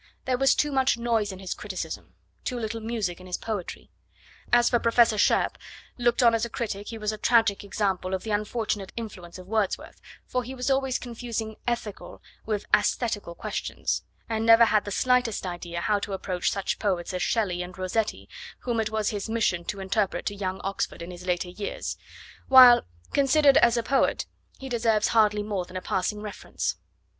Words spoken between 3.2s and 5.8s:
in his poetry. As for Professor Shairp,